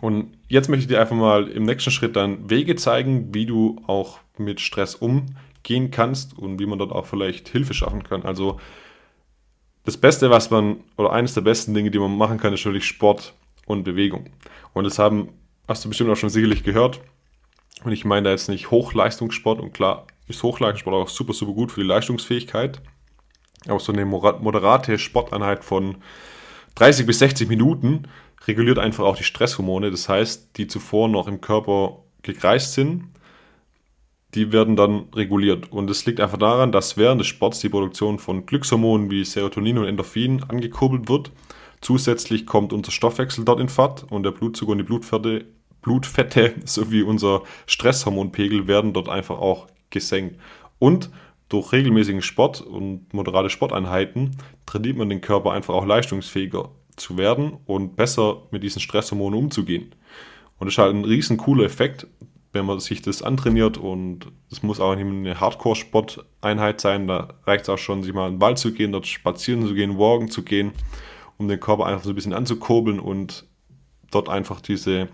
Und 0.00 0.36
jetzt 0.48 0.68
möchte 0.68 0.82
ich 0.82 0.88
dir 0.88 1.00
einfach 1.00 1.16
mal 1.16 1.48
im 1.48 1.64
nächsten 1.64 1.90
Schritt 1.90 2.16
dann 2.16 2.50
Wege 2.50 2.76
zeigen, 2.76 3.34
wie 3.34 3.46
du 3.46 3.82
auch 3.86 4.18
mit 4.36 4.60
Stress 4.60 4.94
umgehen 4.94 5.90
kannst 5.90 6.36
und 6.38 6.60
wie 6.60 6.66
man 6.66 6.78
dort 6.78 6.92
auch 6.92 7.06
vielleicht 7.06 7.48
Hilfe 7.48 7.72
schaffen 7.72 8.04
kann. 8.04 8.22
Also 8.22 8.60
das 9.84 9.96
Beste, 9.96 10.28
was 10.28 10.50
man, 10.50 10.80
oder 10.98 11.12
eines 11.12 11.32
der 11.32 11.40
besten 11.40 11.72
Dinge, 11.72 11.90
die 11.90 11.98
man 11.98 12.14
machen 12.14 12.36
kann, 12.36 12.52
ist 12.52 12.64
natürlich 12.64 12.84
Sport 12.84 13.32
und 13.64 13.84
Bewegung. 13.84 14.28
Und 14.74 14.84
das 14.84 14.98
haben, 14.98 15.30
hast 15.68 15.84
du 15.84 15.88
bestimmt 15.88 16.10
auch 16.10 16.16
schon 16.16 16.30
sicherlich 16.30 16.64
gehört. 16.64 17.00
Und 17.84 17.92
ich 17.92 18.04
meine 18.04 18.24
da 18.24 18.30
jetzt 18.30 18.48
nicht 18.48 18.70
Hochleistungssport 18.70 19.60
und 19.60 19.72
klar 19.72 20.06
ist 20.26 20.42
Hochleistungssport 20.42 20.96
auch 20.96 21.08
super, 21.08 21.32
super 21.32 21.52
gut 21.52 21.70
für 21.70 21.80
die 21.80 21.86
Leistungsfähigkeit. 21.86 22.82
Aber 23.66 23.78
so 23.78 23.92
eine 23.92 24.04
moderate 24.04 24.98
Sporteinheit 24.98 25.64
von 25.64 25.98
30 26.76 27.06
bis 27.06 27.18
60 27.18 27.48
Minuten 27.48 28.08
reguliert 28.46 28.78
einfach 28.78 29.04
auch 29.04 29.16
die 29.16 29.24
Stresshormone. 29.24 29.90
Das 29.90 30.08
heißt, 30.08 30.56
die 30.56 30.66
zuvor 30.66 31.08
noch 31.08 31.28
im 31.28 31.40
Körper 31.40 32.02
gekreist 32.22 32.74
sind, 32.74 33.04
die 34.34 34.52
werden 34.52 34.76
dann 34.76 35.06
reguliert. 35.14 35.72
Und 35.72 35.90
es 35.90 36.04
liegt 36.06 36.20
einfach 36.20 36.38
daran, 36.38 36.72
dass 36.72 36.96
während 36.96 37.20
des 37.20 37.28
Sports 37.28 37.60
die 37.60 37.68
Produktion 37.68 38.18
von 38.18 38.46
Glückshormonen 38.46 39.10
wie 39.10 39.24
Serotonin 39.24 39.78
und 39.78 39.86
Endorphin 39.86 40.42
angekurbelt 40.44 41.08
wird. 41.08 41.32
Zusätzlich 41.80 42.44
kommt 42.46 42.72
unser 42.72 42.90
Stoffwechsel 42.90 43.44
dort 43.44 43.60
in 43.60 43.68
Fahrt 43.68 44.04
und 44.10 44.24
der 44.24 44.32
Blutzucker 44.32 44.72
und 44.72 44.78
die 44.78 44.84
Blutfette, 44.84 45.46
Blutfette 45.82 46.54
sowie 46.64 47.02
unser 47.02 47.42
Stresshormonpegel 47.66 48.66
werden 48.66 48.92
dort 48.92 49.08
einfach 49.08 49.38
auch 49.38 49.66
gesenkt. 49.90 50.38
Und 50.78 51.10
durch 51.48 51.72
regelmäßigen 51.72 52.22
Sport 52.22 52.60
und 52.60 53.12
moderate 53.14 53.50
Sporteinheiten 53.50 54.36
trainiert 54.66 54.96
man 54.96 55.08
den 55.08 55.20
Körper 55.20 55.52
einfach 55.52 55.74
auch 55.74 55.86
leistungsfähiger 55.86 56.70
zu 56.96 57.16
werden 57.16 57.56
und 57.64 57.96
besser 57.96 58.42
mit 58.50 58.62
diesen 58.62 58.80
Stresshormonen 58.80 59.38
umzugehen. 59.38 59.94
Und 60.58 60.66
das 60.66 60.74
ist 60.74 60.78
halt 60.78 60.94
ein 60.94 61.04
riesen 61.04 61.36
cooler 61.36 61.64
Effekt, 61.64 62.06
wenn 62.52 62.66
man 62.66 62.80
sich 62.80 63.02
das 63.02 63.22
antrainiert 63.22 63.76
und 63.78 64.32
es 64.50 64.62
muss 64.62 64.80
auch 64.80 64.94
nicht 64.94 65.06
eine 65.06 65.38
Hardcore-Sporteinheit 65.38 66.80
sein, 66.80 67.06
da 67.06 67.34
reicht 67.44 67.64
es 67.64 67.68
auch 67.68 67.78
schon, 67.78 68.02
sich 68.02 68.12
mal 68.12 68.28
in 68.28 68.34
den 68.34 68.40
Wald 68.40 68.58
zu 68.58 68.72
gehen, 68.72 68.92
dort 68.92 69.06
spazieren 69.06 69.66
zu 69.66 69.74
gehen, 69.74 69.98
walken 69.98 70.30
zu 70.30 70.42
gehen, 70.42 70.72
um 71.36 71.48
den 71.48 71.60
Körper 71.60 71.86
einfach 71.86 72.04
so 72.04 72.10
ein 72.10 72.14
bisschen 72.14 72.32
anzukurbeln 72.32 73.00
und 73.00 73.46
dort 74.10 74.28
einfach 74.28 74.60
diese, 74.60 75.08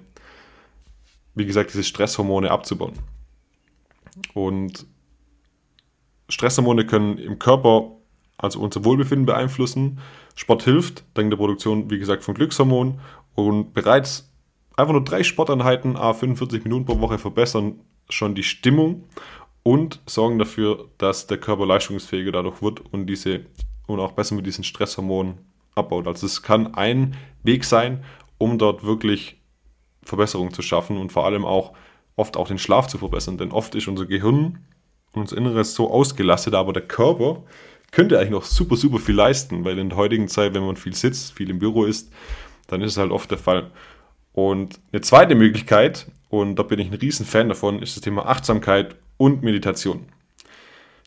wie 1.34 1.46
gesagt, 1.46 1.70
diese 1.72 1.84
Stresshormone 1.84 2.50
abzubauen. 2.50 2.94
Und 4.34 4.86
Stresshormone 6.28 6.86
können 6.86 7.18
im 7.18 7.38
Körper 7.38 7.90
also 8.36 8.60
unser 8.60 8.84
Wohlbefinden 8.84 9.26
beeinflussen. 9.26 10.00
Sport 10.34 10.64
hilft, 10.64 11.04
dank 11.14 11.30
der 11.30 11.36
Produktion, 11.36 11.90
wie 11.90 11.98
gesagt, 11.98 12.24
von 12.24 12.34
Glückshormonen 12.34 13.00
und 13.34 13.72
bereits 13.74 14.32
einfach 14.76 14.92
nur 14.92 15.04
drei 15.04 15.22
Sporteinheiten, 15.22 15.96
a 15.96 16.12
45 16.12 16.64
Minuten 16.64 16.86
pro 16.86 17.00
Woche 17.00 17.18
verbessern 17.18 17.80
schon 18.08 18.34
die 18.34 18.42
Stimmung 18.42 19.04
und 19.62 20.00
sorgen 20.06 20.38
dafür, 20.38 20.88
dass 20.98 21.26
der 21.26 21.38
Körper 21.38 21.66
leistungsfähiger 21.66 22.32
dadurch 22.32 22.60
wird 22.62 22.80
und 22.92 23.06
diese 23.06 23.46
und 23.86 24.00
auch 24.00 24.12
besser 24.12 24.34
mit 24.34 24.46
diesen 24.46 24.64
Stresshormonen 24.64 25.38
abbaut. 25.74 26.06
Also 26.06 26.26
es 26.26 26.42
kann 26.42 26.74
ein 26.74 27.16
Weg 27.42 27.64
sein, 27.64 28.04
um 28.38 28.58
dort 28.58 28.84
wirklich 28.84 29.40
Verbesserungen 30.04 30.52
zu 30.52 30.62
schaffen 30.62 30.96
und 30.98 31.12
vor 31.12 31.24
allem 31.24 31.44
auch 31.44 31.72
oft 32.16 32.36
auch 32.36 32.48
den 32.48 32.58
Schlaf 32.58 32.86
zu 32.86 32.98
verbessern, 32.98 33.38
denn 33.38 33.50
oft 33.50 33.74
ist 33.74 33.88
unser 33.88 34.06
Gehirn 34.06 34.58
und 35.12 35.22
unser 35.22 35.36
Inneres 35.36 35.74
so 35.74 35.90
ausgelastet, 35.90 36.54
aber 36.54 36.72
der 36.72 36.86
Körper 36.86 37.42
könnte 37.90 38.18
eigentlich 38.18 38.30
noch 38.30 38.44
super, 38.44 38.76
super 38.76 38.98
viel 38.98 39.14
leisten, 39.14 39.64
weil 39.64 39.78
in 39.78 39.88
der 39.88 39.98
heutigen 39.98 40.28
Zeit, 40.28 40.54
wenn 40.54 40.66
man 40.66 40.76
viel 40.76 40.94
sitzt, 40.94 41.32
viel 41.32 41.50
im 41.50 41.58
Büro 41.58 41.84
ist, 41.84 42.12
dann 42.66 42.80
ist 42.80 42.92
es 42.92 42.98
halt 42.98 43.12
oft 43.12 43.30
der 43.30 43.38
Fall. 43.38 43.70
Und 44.32 44.80
eine 44.92 45.00
zweite 45.00 45.36
Möglichkeit, 45.36 46.10
und 46.28 46.56
da 46.56 46.64
bin 46.64 46.80
ich 46.80 46.88
ein 46.88 46.94
riesen 46.94 47.24
Fan 47.24 47.48
davon, 47.48 47.80
ist 47.80 47.96
das 47.96 48.02
Thema 48.02 48.26
Achtsamkeit 48.26 48.96
und 49.16 49.44
Meditation. 49.44 50.06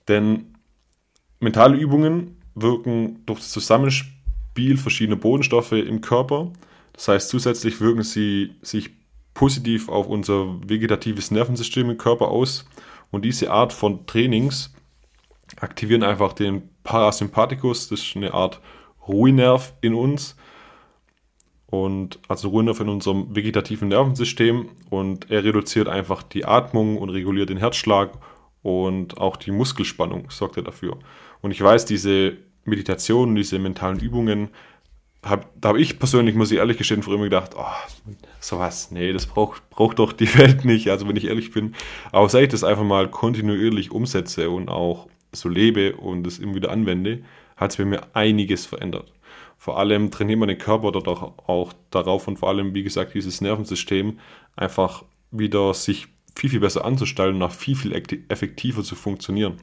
Denn 0.08 0.56
mentale 1.40 1.76
Übungen 1.78 2.38
wirken 2.56 3.24
durch 3.26 3.40
das 3.40 3.52
Zusammenspiel 3.52 4.78
verschiedener 4.78 5.18
Bodenstoffe 5.18 5.74
im 5.74 6.00
Körper. 6.00 6.54
Das 6.98 7.08
heißt, 7.08 7.30
zusätzlich 7.30 7.80
wirken 7.80 8.04
sie 8.04 8.56
sich 8.62 8.90
positiv 9.34 9.88
auf 9.88 10.08
unser 10.08 10.60
vegetatives 10.68 11.32
Nervensystem 11.32 11.90
im 11.92 11.98
Körper 11.98 12.28
aus. 12.28 12.66
Und 13.12 13.24
diese 13.24 13.52
Art 13.52 13.72
von 13.72 14.06
Trainings 14.08 14.74
aktivieren 15.62 16.04
einfach 16.04 16.34
den 16.34 16.70
Parasympathikus, 16.84 17.88
das 17.88 18.02
ist 18.02 18.16
eine 18.18 18.34
Art 18.34 18.60
Ruhenerv 19.08 19.74
in 19.80 19.94
uns, 19.94 20.36
und 21.68 22.20
also 22.30 22.50
Ruhenerv 22.50 22.80
in 22.80 22.90
unserem 22.90 23.36
vegetativen 23.36 23.90
Nervensystem 23.90 24.70
und 24.90 25.30
er 25.30 25.44
reduziert 25.44 25.90
einfach 25.90 26.24
die 26.24 26.46
Atmung 26.46 26.98
und 26.98 27.10
reguliert 27.10 27.50
den 27.50 27.58
Herzschlag 27.58 28.12
und 28.64 29.18
auch 29.18 29.36
die 29.36 29.52
Muskelspannung 29.52 30.30
sorgt 30.30 30.58
er 30.58 30.64
dafür. 30.64 30.98
Und 31.42 31.52
ich 31.52 31.62
weiß, 31.62 31.86
diese 31.86 32.38
Meditationen, 32.64 33.36
diese 33.36 33.60
mentalen 33.60 34.00
Übungen, 34.00 34.50
hab, 35.30 35.50
da 35.60 35.70
habe 35.70 35.82
ich 35.82 36.00
persönlich, 36.00 36.36
muss 36.36 36.52
ich 36.52 36.58
ehrlich 36.58 36.78
gestehen, 36.78 37.04
früher 37.04 37.16
immer 37.16 37.26
gedacht, 37.26 37.52
oh, 37.56 37.66
sowas, 38.40 38.92
nee, 38.92 39.12
das 39.14 39.26
braucht, 39.26 39.70
braucht 39.70 40.00
doch 40.00 40.14
die 40.14 40.34
Welt 40.38 40.66
nicht, 40.66 40.90
also 40.90 41.08
wenn 41.08 41.16
ich 41.16 41.26
ehrlich 41.26 41.52
bin. 41.52 41.76
Aber 42.12 42.30
seit 42.30 42.44
ich 42.44 42.50
das 42.50 42.64
einfach 42.64 42.84
mal 42.84 43.10
kontinuierlich 43.10 43.92
umsetze 43.92 44.50
und 44.50 44.70
auch 44.70 45.08
so 45.32 45.50
lebe 45.50 45.96
und 45.96 46.26
es 46.26 46.40
immer 46.40 46.56
wieder 46.56 46.72
anwende, 46.72 47.24
hat 47.56 47.72
es 47.72 47.78
bei 47.78 47.86
mir 47.86 48.02
einiges 48.14 48.66
verändert. 48.66 49.12
Vor 49.58 49.80
allem 49.80 50.12
trainiert 50.12 50.40
man 50.40 50.50
den 50.50 50.58
Körper 50.58 50.92
dort 50.92 51.08
auch, 51.08 51.34
auch 51.48 51.74
darauf 51.90 52.28
und 52.28 52.38
vor 52.38 52.50
allem, 52.50 52.74
wie 52.74 52.84
gesagt, 52.84 53.14
dieses 53.16 53.42
Nervensystem 53.42 54.20
einfach 54.56 55.04
wieder 55.32 55.74
sich 55.74 56.08
viel, 56.36 56.50
viel 56.50 56.60
besser 56.60 56.86
anzustellen 56.86 57.36
und 57.36 57.44
auch 57.44 57.52
viel, 57.52 57.76
viel 57.76 57.94
effektiver 58.30 58.84
zu 58.84 58.96
funktionieren. 58.96 59.58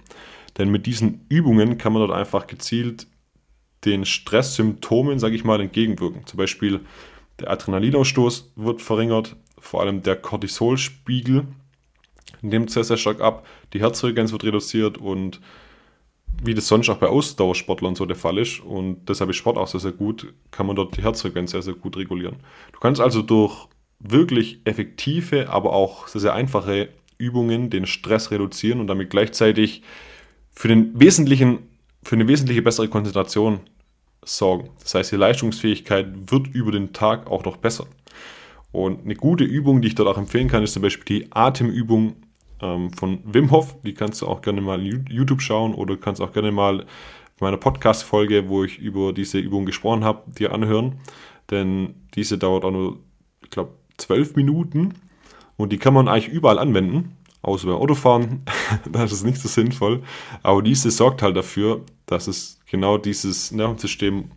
Denn 0.58 0.70
mit 0.70 0.86
diesen 0.86 1.24
Übungen 1.28 1.78
kann 1.78 1.92
man 1.92 2.06
dort 2.06 2.18
einfach 2.18 2.46
gezielt 2.46 3.06
den 3.84 4.04
Stresssymptomen, 4.04 5.18
sage 5.18 5.36
ich 5.36 5.44
mal, 5.44 5.60
entgegenwirken. 5.60 6.26
Zum 6.26 6.36
Beispiel 6.36 6.80
der 7.40 7.50
Adrenalinausstoß 7.50 8.52
wird 8.56 8.82
verringert, 8.82 9.36
vor 9.58 9.80
allem 9.80 10.02
der 10.02 10.16
Cortisolspiegel 10.16 11.46
nimmt 12.42 12.70
sehr, 12.70 12.84
sehr 12.84 12.96
stark 12.96 13.20
ab, 13.20 13.46
die 13.72 13.80
Herzfrequenz 13.80 14.32
wird 14.32 14.44
reduziert 14.44 14.98
und 14.98 15.40
wie 16.42 16.54
das 16.54 16.68
sonst 16.68 16.88
auch 16.88 16.98
bei 16.98 17.06
Ausdauersportlern 17.06 17.94
so 17.94 18.06
der 18.06 18.16
Fall 18.16 18.38
ist, 18.38 18.60
und 18.60 19.08
deshalb 19.08 19.30
ist 19.30 19.36
Sport 19.36 19.56
auch 19.56 19.68
sehr, 19.68 19.80
sehr 19.80 19.92
gut, 19.92 20.32
kann 20.50 20.66
man 20.66 20.76
dort 20.76 20.96
die 20.96 21.02
Herzfrequenz 21.02 21.52
sehr, 21.52 21.62
sehr 21.62 21.74
gut 21.74 21.96
regulieren. 21.96 22.36
Du 22.72 22.80
kannst 22.80 23.00
also 23.00 23.22
durch 23.22 23.68
wirklich 24.00 24.60
effektive, 24.64 25.48
aber 25.48 25.72
auch 25.72 26.08
sehr, 26.08 26.20
sehr 26.20 26.34
einfache 26.34 26.90
Übungen 27.18 27.70
den 27.70 27.86
Stress 27.86 28.30
reduzieren 28.30 28.80
und 28.80 28.88
damit 28.88 29.10
gleichzeitig 29.10 29.82
für, 30.50 30.68
den 30.68 30.98
wesentlichen, 30.98 31.60
für 32.02 32.16
eine 32.16 32.28
wesentliche 32.28 32.62
bessere 32.62 32.88
Konzentration 32.88 33.60
sorgen. 34.24 34.70
Das 34.82 34.94
heißt, 34.94 35.12
die 35.12 35.16
Leistungsfähigkeit 35.16 36.06
wird 36.30 36.48
über 36.48 36.72
den 36.72 36.92
Tag 36.92 37.30
auch 37.30 37.44
noch 37.44 37.56
besser. 37.56 37.86
Und 38.72 39.04
eine 39.04 39.14
gute 39.14 39.44
Übung, 39.44 39.82
die 39.82 39.88
ich 39.88 39.94
dort 39.94 40.08
auch 40.08 40.18
empfehlen 40.18 40.48
kann, 40.48 40.62
ist 40.62 40.72
zum 40.72 40.82
Beispiel 40.82 41.20
die 41.20 41.32
Atemübung 41.32 42.16
ähm, 42.60 42.92
von 42.92 43.20
Wim 43.24 43.50
Hof. 43.50 43.76
Die 43.82 43.94
kannst 43.94 44.22
du 44.22 44.26
auch 44.26 44.42
gerne 44.42 44.60
mal 44.60 44.84
in 44.84 45.06
YouTube 45.08 45.42
schauen 45.42 45.74
oder 45.74 45.96
kannst 45.96 46.20
auch 46.20 46.32
gerne 46.32 46.50
mal 46.50 46.84
meine 47.40 47.56
Podcast-Folge, 47.56 48.48
wo 48.48 48.64
ich 48.64 48.78
über 48.78 49.12
diese 49.12 49.38
Übung 49.38 49.66
gesprochen 49.66 50.04
habe, 50.04 50.30
dir 50.32 50.52
anhören. 50.52 50.98
Denn 51.50 51.94
diese 52.14 52.38
dauert 52.38 52.64
auch 52.64 52.70
nur, 52.70 52.98
ich 53.42 53.50
glaube, 53.50 53.74
zwölf 53.96 54.34
Minuten 54.34 54.94
und 55.56 55.72
die 55.72 55.78
kann 55.78 55.94
man 55.94 56.08
eigentlich 56.08 56.32
überall 56.32 56.58
anwenden, 56.58 57.16
außer 57.44 57.66
beim 57.66 57.76
Autofahren. 57.76 58.42
das 58.90 59.12
ist 59.12 59.24
nicht 59.24 59.40
so 59.40 59.48
sinnvoll. 59.48 60.02
Aber 60.42 60.62
diese 60.62 60.90
sorgt 60.90 61.22
halt 61.22 61.36
dafür, 61.36 61.82
dass 62.06 62.26
es 62.26 62.58
genau 62.70 62.98
dieses 62.98 63.52
Nervensystem 63.52 64.30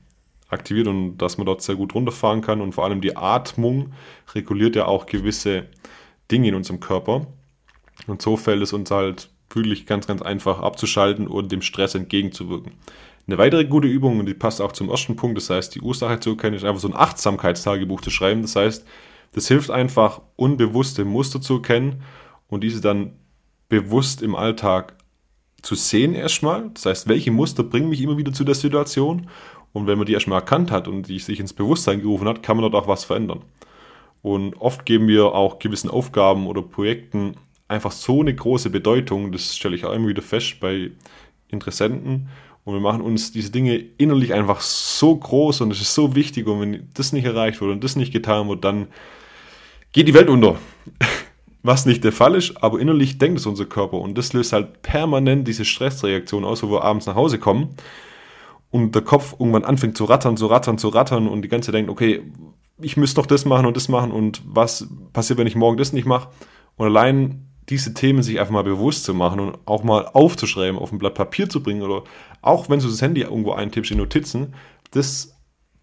aktiviert 0.50 0.88
und 0.88 1.18
dass 1.18 1.38
man 1.38 1.46
dort 1.46 1.62
sehr 1.62 1.76
gut 1.76 1.94
runterfahren 1.96 2.42
kann. 2.42 2.62
Und 2.62 2.74
vor 2.74 2.86
allem 2.86 3.02
die 3.02 3.18
Atmung 3.18 3.94
reguliert 4.34 4.76
ja 4.76 4.86
auch 4.86 5.06
gewisse 5.06 5.66
Dinge 6.32 6.50
in 6.50 6.56
unserem 6.56 6.80
Körper. 6.80 7.28
Und 8.06 8.22
so 8.22 8.38
fällt 8.38 8.62
es 8.62 8.74
uns 8.74 8.92
halt 8.92 9.30
wirklich 9.50 9.86
ganz, 9.86 10.08
ganz 10.08 10.22
einfach 10.22 10.60
abzuschalten 10.60 11.28
und 11.28 11.52
dem 11.52 11.62
Stress 11.62 11.96
entgegenzuwirken. 11.96 12.74
Eine 13.28 13.38
weitere 13.38 13.66
gute 13.66 13.88
Übung, 13.88 14.20
und 14.20 14.26
die 14.26 14.34
passt 14.34 14.62
auch 14.62 14.72
zum 14.72 14.90
ersten 14.90 15.18
Punkt, 15.18 15.38
das 15.38 15.50
heißt, 15.50 15.76
die 15.76 15.82
Ursache 15.82 16.20
zu 16.20 16.32
erkennen, 16.32 16.56
ist 16.56 16.64
einfach 16.64 16.80
so 16.80 16.88
ein 16.88 16.96
Achtsamkeitstagebuch 16.96 18.00
zu 18.00 18.10
schreiben. 18.10 18.42
Das 18.42 18.56
heißt, 18.56 18.86
das 19.34 19.48
hilft 19.48 19.70
einfach, 19.70 20.22
unbewusste 20.38 21.04
Muster 21.04 21.42
zu 21.42 21.56
erkennen 21.56 22.04
und 22.48 22.64
diese 22.64 22.82
dann 22.82 23.14
bewusst 23.70 24.22
im 24.22 24.36
Alltag 24.36 24.96
zu 25.62 25.76
sehen 25.76 26.14
erstmal. 26.14 26.70
Das 26.74 26.86
heißt, 26.86 27.08
welche 27.08 27.32
Muster 27.32 27.64
bringen 27.64 27.90
mich 27.90 28.02
immer 28.02 28.18
wieder 28.18 28.34
zu 28.34 28.44
der 28.44 28.56
Situation? 28.56 29.30
Und 29.74 29.88
wenn 29.88 29.98
man 29.98 30.08
die 30.08 30.14
erstmal 30.14 30.40
erkannt 30.40 30.72
hat 30.72 30.88
und 30.88 31.08
die 31.08 31.20
sich 31.20 31.40
ins 31.40 31.54
Bewusstsein 31.54 32.02
gerufen 32.02 32.28
hat, 32.28 32.42
kann 32.42 32.58
man 32.58 32.70
dort 32.70 32.84
auch 32.84 32.88
was 32.88 33.04
verändern. 33.04 33.42
Und 34.22 34.56
oft 34.56 34.86
geben 34.86 35.08
wir 35.08 35.34
auch 35.34 35.60
gewissen 35.60 35.90
Aufgaben 35.90 36.48
oder 36.48 36.62
Projekten 36.62 37.36
einfach 37.68 37.92
so 37.92 38.22
eine 38.22 38.34
große 38.34 38.70
Bedeutung, 38.70 39.32
das 39.32 39.56
stelle 39.56 39.76
ich 39.76 39.86
auch 39.86 39.94
immer 39.94 40.08
wieder 40.08 40.22
fest 40.22 40.60
bei 40.60 40.92
Interessenten. 41.50 42.30
Und 42.64 42.74
wir 42.74 42.82
machen 42.82 43.02
uns 43.02 43.32
diese 43.32 43.52
Dinge 43.52 43.76
innerlich 43.98 44.34
einfach 44.34 44.60
so 44.60 45.16
groß 45.16 45.62
und 45.62 45.72
es 45.72 45.82
ist 45.82 45.94
so 45.94 46.16
wichtig. 46.16 46.48
Und 46.48 46.60
wenn 46.60 46.90
das 46.94 47.14
nicht 47.14 47.26
erreicht 47.26 47.62
wird 47.62 47.72
und 47.72 47.84
das 47.84 47.96
nicht 47.96 48.12
getan 48.12 48.50
wird, 48.50 48.64
dann 48.66 48.88
geht 49.94 50.08
die 50.08 50.14
Welt 50.14 50.28
unter. 50.28 50.58
Was 51.64 51.86
nicht 51.86 52.04
der 52.04 52.12
Fall 52.12 52.36
ist, 52.36 52.64
aber 52.64 52.80
innerlich 52.80 53.18
denkt 53.18 53.40
es 53.40 53.46
unser 53.46 53.66
Körper 53.66 54.00
und 54.00 54.18
das 54.18 54.34
löst 54.34 54.54
halt 54.54 54.82
permanent 54.82 55.48
diese 55.48 55.66
Stressreaktion 55.66 56.46
aus, 56.46 56.64
wo 56.64 56.72
wir 56.72 56.84
abends 56.84 57.08
nach 57.08 57.16
Hause 57.16 57.40
kommen 57.40 57.76
und 58.70 58.96
der 58.96 59.02
Kopf 59.02 59.36
irgendwann 59.40 59.66
anfängt 59.66 59.98
zu 59.98 60.06
rattern, 60.06 60.38
zu 60.38 60.48
rattern, 60.48 60.78
zu 60.78 60.90
rattern 60.90 61.28
und 61.28 61.42
die 61.42 61.48
ganze 61.48 61.68
Zeit 61.68 61.76
denkt, 61.76 61.90
okay, 61.90 62.22
ich 62.80 62.96
müsste 62.96 63.22
doch 63.22 63.26
das 63.26 63.46
machen 63.46 63.66
und 63.66 63.76
das 63.76 63.90
machen 63.90 64.12
und 64.12 64.42
was 64.46 64.88
passiert, 65.14 65.40
wenn 65.40 65.48
ich 65.48 65.56
morgen 65.56 65.78
das 65.78 65.94
nicht 65.94 66.06
mache? 66.06 66.30
Und 66.76 66.86
allein 66.86 67.48
diese 67.70 67.94
Themen 67.94 68.24
sich 68.24 68.40
einfach 68.40 68.54
mal 68.54 68.64
bewusst 68.64 69.04
zu 69.04 69.14
machen 69.14 69.40
und 69.40 69.58
auch 69.66 69.84
mal 69.84 70.06
aufzuschreiben, 70.14 70.80
auf 70.80 70.92
ein 70.92 71.00
Blatt 71.00 71.16
Papier 71.16 71.50
zu 71.50 71.62
bringen 71.62 71.82
oder 71.82 72.04
auch 72.42 72.70
wenn 72.70 72.80
du 72.80 72.88
das 72.88 73.02
Handy 73.02 73.22
irgendwo 73.22 73.54
eintippst 73.54 73.92
in 73.92 73.98
Notizen, 73.98 74.54
das 74.92 75.36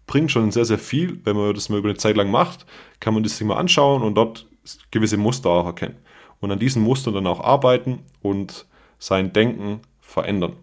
bringt 0.07 0.31
schon 0.31 0.51
sehr, 0.51 0.65
sehr 0.65 0.79
viel. 0.79 1.19
Wenn 1.23 1.35
man 1.35 1.53
das 1.53 1.69
mal 1.69 1.77
über 1.77 1.89
eine 1.89 1.97
Zeit 1.97 2.15
lang 2.15 2.31
macht, 2.31 2.65
kann 2.99 3.13
man 3.13 3.23
das 3.23 3.37
sich 3.37 3.45
mal 3.45 3.57
anschauen 3.57 4.01
und 4.01 4.15
dort 4.15 4.47
gewisse 4.91 5.17
Muster 5.17 5.49
auch 5.49 5.65
erkennen. 5.65 5.97
Und 6.39 6.51
an 6.51 6.59
diesen 6.59 6.83
Mustern 6.83 7.13
dann 7.13 7.27
auch 7.27 7.39
arbeiten 7.39 7.99
und 8.21 8.65
sein 8.99 9.33
Denken 9.33 9.81
verändern. 9.99 10.53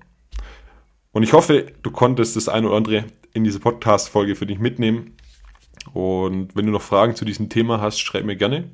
Und 1.13 1.23
ich 1.23 1.33
hoffe, 1.33 1.73
du 1.83 1.91
konntest 1.91 2.37
das 2.37 2.49
eine 2.49 2.69
oder 2.69 2.77
andere 2.77 3.05
in 3.33 3.45
diese 3.45 3.61
Podcast-Folge 3.61 4.35
für 4.35 4.47
dich 4.47 4.59
mitnehmen. 4.59 5.17
Und 5.93 6.55
wenn 6.55 6.67
du 6.67 6.73
noch 6.73 6.83
Fragen 6.83 7.15
zu 7.15 7.25
diesem 7.25 7.49
Thema 7.49 7.81
hast, 7.81 7.99
schreib 8.01 8.25
mir 8.25 8.37
gerne. 8.37 8.71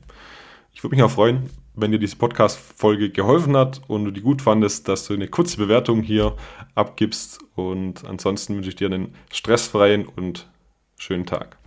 Ich 0.73 0.83
würde 0.83 0.95
mich 0.95 1.03
auch 1.03 1.11
freuen, 1.11 1.51
wenn 1.75 1.91
dir 1.91 1.99
diese 1.99 2.17
Podcast-Folge 2.17 3.11
geholfen 3.11 3.57
hat 3.57 3.81
und 3.89 4.05
du 4.05 4.11
die 4.11 4.21
gut 4.21 4.43
fandest, 4.43 4.89
dass 4.89 5.07
du 5.07 5.15
eine 5.15 5.29
kurze 5.29 5.57
Bewertung 5.57 6.03
hier 6.03 6.37
abgibst. 6.75 7.41
Und 7.55 8.05
ansonsten 8.05 8.55
wünsche 8.55 8.69
ich 8.71 8.77
dir 8.77 8.87
einen 8.87 9.15
stressfreien 9.33 10.07
und 10.07 10.49
schönen 10.97 11.27
Tag. 11.27 11.58